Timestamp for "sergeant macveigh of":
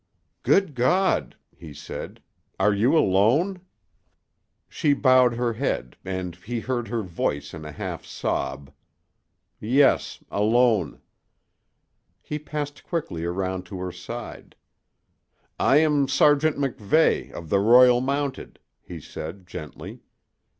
16.07-17.49